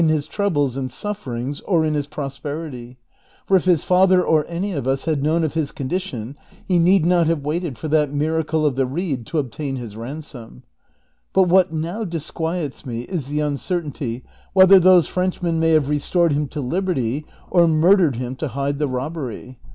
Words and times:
either 0.01 0.09
in 0.09 0.15
Ms 0.15 0.25
troubles 0.27 0.77
and 0.77 0.91
sufferings, 0.91 1.59
or 1.61 1.85
in 1.85 1.93
his 1.93 2.07
prosperity, 2.07 2.97
for 3.45 3.55
if 3.55 3.65
his 3.65 3.83
father 3.83 4.23
or 4.25 4.47
any 4.47 4.71
of 4.73 4.87
us 4.87 5.05
had 5.05 5.21
known 5.21 5.43
of 5.43 5.53
his 5.53 5.71
condition 5.71 6.35
he 6.67 6.79
need 6.79 7.05
not 7.05 7.27
have 7.27 7.41
waited 7.43 7.77
for 7.77 7.87
that 7.87 8.11
miracle 8.11 8.65
of 8.65 8.75
the 8.75 8.87
reed 8.87 9.27
to 9.27 9.37
obtain 9.37 9.75
his 9.75 9.95
ransom; 9.95 10.63
but 11.33 11.43
what 11.43 11.71
now 11.71 12.03
disquiets 12.03 12.83
me 12.83 13.01
is 13.03 13.27
the 13.27 13.41
uncertainty 13.41 14.23
whether 14.53 14.79
those 14.79 15.07
Frenchmen 15.07 15.59
may 15.59 15.69
have 15.69 15.87
restored 15.87 16.31
him 16.31 16.47
to 16.47 16.61
liberty, 16.61 17.23
or 17.51 17.67
murdered 17.67 18.15
him 18.15 18.35
to 18.35 18.47
hide 18.47 18.79
the 18.79 18.87
robbery. 18.87 19.59